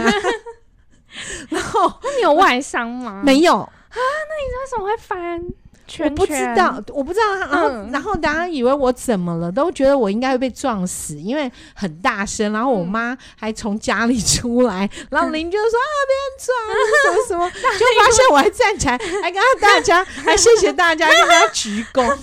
[1.50, 1.88] 然后
[2.18, 3.24] 你有外伤吗？
[3.26, 5.42] 没有，啊，那你为什么会翻？
[5.88, 7.36] 圈圈我不知道，我不知道。
[7.40, 12.52] 然后，嗯、然后大家以为我怎么了，都觉得我应该会被撞死，因为很大声。
[12.52, 16.56] 然后我妈还从家里 出来，嗯、然后邻居就说：“啊，别人撞，
[17.04, 17.50] 什么什么。
[17.80, 22.16] ”就发现我还站起来，还跟大家，还谢谢大家，跟大家鞠躬， 好好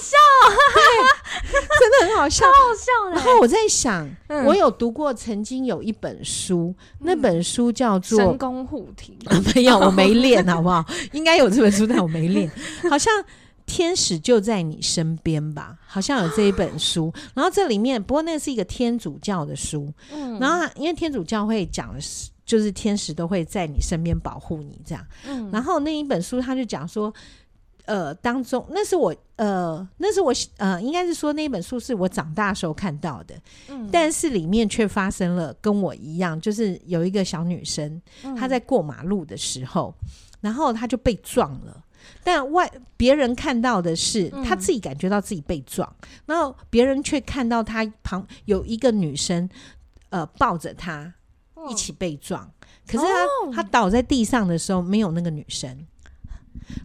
[0.00, 0.16] 笑，
[0.74, 3.10] 对，真的很好笑，好好笑。
[3.10, 9.18] 然后我在想，嗯、我有读过，曾经有一本书，那本书叫做《神功护体》，
[9.54, 10.84] 没有，我没练，好不好？
[11.12, 12.48] 应该有这本书，但我没练，
[12.88, 12.99] 好。
[13.00, 13.24] 像
[13.66, 17.12] 天使就在你身边吧，好像有这一本书。
[17.34, 19.92] 然后这里面，不过那是一个天主教的书。
[20.12, 25.06] 嗯，然后因为天主教会讲的是，就是天使都会在你身边保护你这样。
[25.24, 27.12] 嗯，然后那一本书他就讲说，
[27.84, 33.34] 呃，当中那是我呃，那是我呃，应该是说那一本书是我长大时候看到的。
[33.68, 38.02] 嗯，但是里面却发生了跟我一样，就是有一个小女生，
[38.36, 39.94] 她在过马路的时候，
[40.40, 41.79] 然后她就被撞了。
[42.22, 49.48] 但外别人看到的是他自己感觉到自己被撞，嗯、然后别人却看到他旁有一个女生，
[50.10, 51.12] 呃，抱着他
[51.68, 52.42] 一起被撞。
[52.42, 52.50] 哦、
[52.86, 55.86] 可是他、哦、他倒在地上的时候没有那个女生，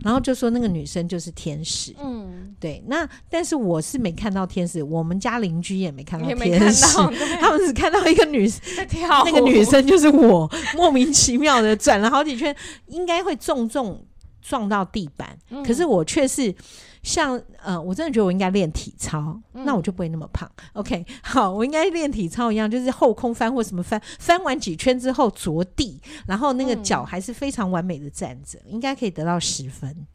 [0.03, 1.93] 然后就说那个女生就是天使。
[2.01, 2.83] 嗯，对。
[2.87, 6.97] 那但是我是没看到天使，我们家邻居也没看到天使，
[7.41, 12.55] 他们只看到一个女生在跳，那个女生就是我，莫名其妙的转了好几圈，
[12.87, 14.05] 应该会重重。
[14.47, 16.53] 撞到地板，嗯、可是我却是
[17.01, 20.47] 像呃，我真的觉得我应该练体操，嗯、那我就不会那么胖。
[20.73, 30.05] OK，好，我应该练体操一样，就是后空翻或什么翻，翻完几圈之后着地，然后那个脚还是非常完美的站着，嗯、应该可以得到十分。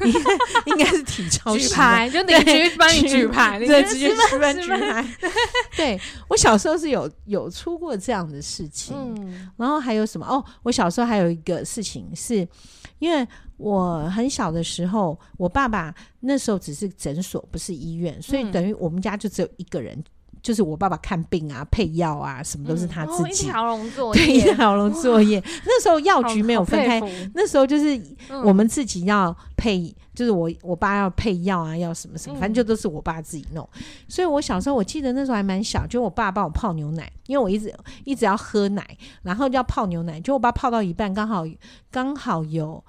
[0.00, 0.30] 应该
[0.66, 5.04] 应该是体操 举牌，就邻居帮你举牌，对，直接举牌举牌。
[5.76, 10.24] 对，我小时候是有有出过这样的事情，嗯，然后还有什么？
[10.26, 12.48] 哦，我小时候还有一个事情是，
[13.00, 13.26] 因为。
[13.60, 20.02] 我很小的时候，我爸爸那时候只是诊所，不是医院，所以等于我们家就只有一个人，
[20.42, 23.46] 就是我爸爸看病啊、配药啊，什么都是他自己。
[23.46, 25.42] 一条龙作业， 对，一条龙作业。
[25.64, 27.00] 那时候药局没有分开，
[27.34, 28.00] 那时候就是
[28.44, 29.94] 我们自己要配。
[30.12, 33.66] 就是我我爸要配药啊，要什么什么，反正就都是我爸自己弄。
[33.76, 37.72] 嗯、所以我小时候我记得那时候还蛮小，就我爸帮我泡牛奶，因为我一直
[38.04, 38.84] 一直要喝奶，
[39.22, 40.20] 然后就要泡牛奶。
[40.20, 41.46] 就我爸泡到一半，刚好
[41.90, 42.84] 刚好有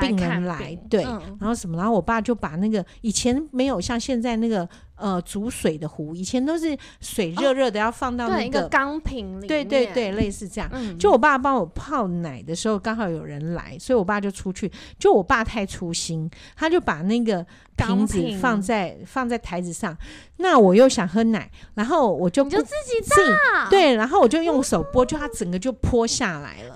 [0.00, 4.68] 病人来，对，嗯、然后什么，然后我爸就把那个以前没有像现在那个。
[4.94, 9.48] 呃，煮水的壶，以前都是水热热的，要放到那个钢瓶里。
[9.48, 10.70] 对对对，类似这样。
[10.96, 14.70] 就我爸帮我泡奶的时候，刚好有人来，所以我爸就出去。
[15.00, 17.44] 就我爸太粗心，他就把那个
[17.74, 19.96] 瓶子放在放在台子上。
[20.36, 23.68] 那我又想喝奶，然后我就就自己倒。
[23.70, 26.74] 对，然后我就用手拨，就它整个就泼下来了。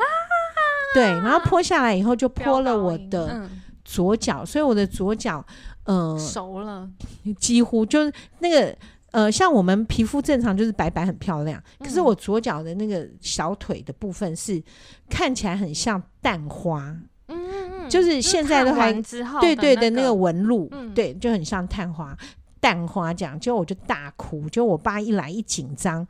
[0.96, 3.48] 对，然后泼下来以后就泼了我的
[3.84, 5.44] 左脚，所以我的左脚。
[5.88, 6.90] 嗯，熟了，
[7.38, 8.76] 几乎就是那个
[9.12, 14.60] 呃，像我们皮肤正常就是白白很漂亮，嗯、可是我左脚的那个小腿的部分是
[15.08, 16.92] 看起来很像蛋花，
[17.28, 18.92] 嗯就是现在都还
[19.40, 22.18] 对对的那个纹路，嗯、对，就很像蛋花
[22.58, 26.04] 蛋花这样，就我就大哭，就我爸一来一紧张，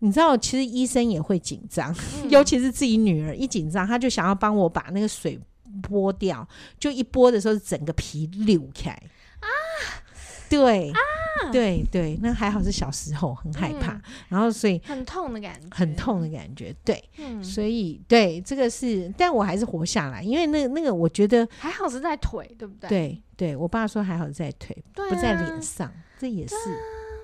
[0.00, 5.38] 你知道，其实医生也会紧张，嗯、 尤其是自己女儿一紧张，他就想要帮我把那个水。
[5.82, 6.48] 剥掉，
[6.80, 9.46] 就一剥的时候，整个皮溜开啊！
[10.48, 10.98] 对啊，
[11.52, 22.88] 对对，那还好是小时候很害怕，嗯、然后所以很痛的感觉，很痛的感觉，对，嗯、所以对这个是，但我还是活下来，因为那那个我觉得还好是在腿，对不对？
[22.88, 26.54] 对对，我爸说还好是在腿，啊、不在脸上，这也是。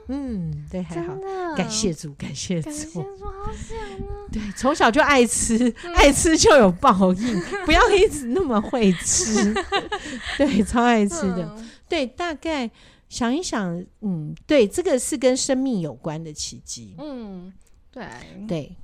[0.08, 1.16] 嗯，对，还好，
[1.56, 4.26] 感谢主，感谢主，感谢主，好想啊。
[4.30, 9.54] 对，从小就爱吃，爱吃就有报应， 不要一直那么会吃。
[10.36, 11.56] 对，超爱吃的。
[11.88, 12.70] 对，大概
[13.08, 16.94] 想一想，嗯，对，这个是跟生命有关的奇迹。
[16.98, 17.52] 嗯，
[17.90, 18.06] 对，
[18.46, 18.76] 对。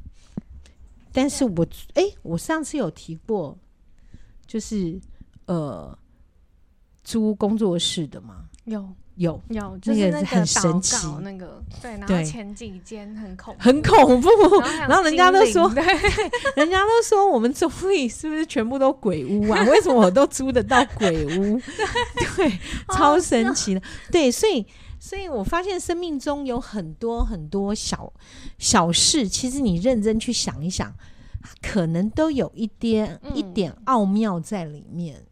[1.12, 3.58] 但是我，哎，我上次有提过，
[4.46, 5.00] 就是
[5.46, 5.98] 呃，
[7.02, 8.48] 租工作室的吗？
[8.64, 8.88] 有。
[9.20, 14.28] 有有，就是那个很神奇，那个对，然后前几间很恐怖，很恐怖，
[14.88, 15.70] 然后 人家都说，
[16.56, 19.62] 人家都说我们中坜是不是全部都鬼屋啊？
[19.64, 21.60] 为什么我都租得到鬼屋？
[22.36, 22.58] 对，
[22.94, 24.66] 超神奇的，对，所以
[24.98, 28.10] 所以我发现生命中有很多很多小
[28.56, 30.90] 小事，其实你认真去想一想，
[31.60, 35.22] 可能都有一点一点奥妙在里面。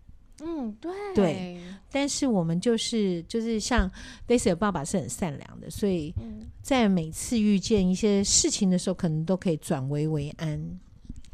[0.41, 1.61] 嗯，对对，
[1.91, 3.91] 但是我们就是就是像
[4.26, 6.14] Daisy 的爸爸是很善良的，所以
[6.62, 10.78] 在每次遇见一些事情的时候，可能都可以转危为安。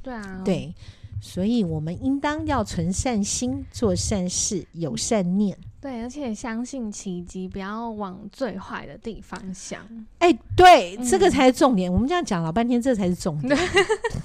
[0.02, 0.74] 对啊，对，
[1.20, 5.56] 所以我们应当要存善心，做善事，有善念。
[5.80, 9.82] 对，而且相信奇迹，不要往最坏的地方想。
[10.18, 11.92] 哎、欸，对、嗯，这个才是重点。
[11.92, 13.54] 我们这样讲老半天，这才是重点。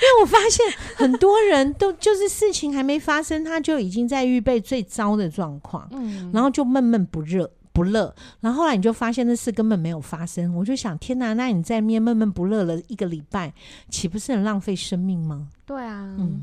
[0.00, 0.64] 因为我发现
[0.96, 8.14] 很多人都就是事情还没发生，他就已经在预备最糟的状况，嗯，然后就闷闷不乐不乐。
[8.40, 10.54] 然后后来你就发现那事根本没有发生。
[10.54, 13.52] 我就想，天哪，那你在面闷闷不乐了一个礼拜，
[13.88, 15.48] 岂不是很浪费生命吗？
[15.66, 16.40] 对啊，嗯。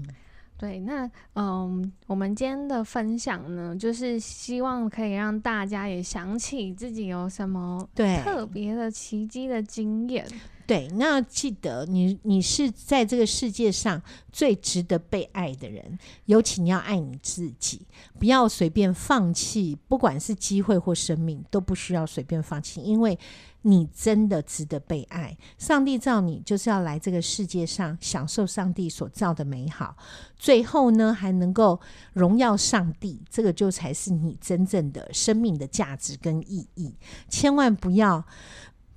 [0.60, 10.26] 对，那嗯，我们今天的分享呢，就是希望可以让大家也想起自己有什么对特别的奇迹的经验。
[10.68, 14.01] 对，那记得你你是在这个世界上
[14.34, 17.88] 最值得被爱的人，尤其你要爱你自己，
[18.20, 23.18] 不要随便放弃，不管是机会或生命，都不需要随便放弃，因为
[23.61, 25.38] 你真的值得被爱。
[25.57, 29.95] 上帝造你就是要来这个世界上享受上帝所造的美好，
[30.36, 31.80] 最后呢还能够
[32.11, 36.93] 荣耀上帝，这个就才是你真正的生命的价值跟意义。
[37.30, 38.26] 千万不要。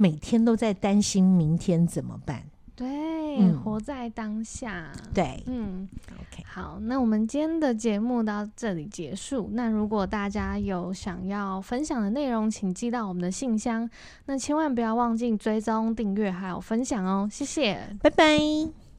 [0.00, 2.42] 每天都在担心明天怎么办？
[2.74, 2.88] 对，
[3.38, 4.90] 嗯、活在当下。
[5.12, 9.50] 对，嗯，OK，好，那我们今天的节目到这里结束。
[9.52, 13.88] 那如果大家有想要分享的内容，请寄到我们的信箱。
[14.24, 18.89] 那千万不要忘记追踪、订阅还有分享哦，谢谢，拜拜。